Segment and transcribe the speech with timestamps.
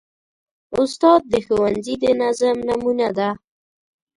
[0.79, 3.29] استاد د ښوونځي د نظم نمونه ده.